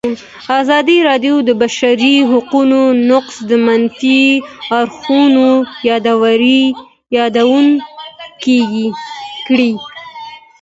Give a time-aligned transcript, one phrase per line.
[0.59, 4.21] ازادي راډیو د د بشري حقونو نقض د منفي
[4.79, 5.49] اړخونو
[7.17, 7.67] یادونه
[9.47, 9.71] کړې.